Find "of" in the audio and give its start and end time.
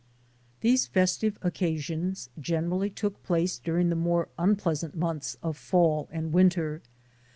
5.43-5.55